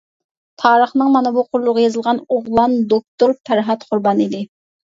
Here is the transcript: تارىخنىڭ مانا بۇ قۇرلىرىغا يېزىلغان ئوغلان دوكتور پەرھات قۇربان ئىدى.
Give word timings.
تارىخنىڭ 0.61 1.11
مانا 1.15 1.33
بۇ 1.35 1.43
قۇرلىرىغا 1.49 1.85
يېزىلغان 1.85 2.21
ئوغلان 2.25 2.75
دوكتور 2.97 3.37
پەرھات 3.47 3.89
قۇربان 3.95 4.27
ئىدى. 4.29 4.45